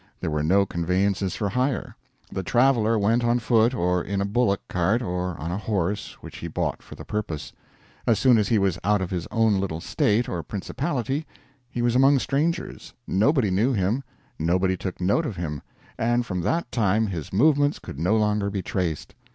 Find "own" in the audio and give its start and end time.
9.29-9.59